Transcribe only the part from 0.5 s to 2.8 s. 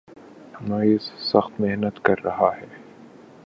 معیز سخت محنت کر رہا ہے